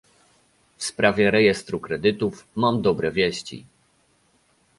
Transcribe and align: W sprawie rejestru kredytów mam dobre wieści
W 0.77 0.83
sprawie 0.83 1.31
rejestru 1.31 1.79
kredytów 1.79 2.47
mam 2.55 2.81
dobre 2.81 3.11
wieści 3.11 3.65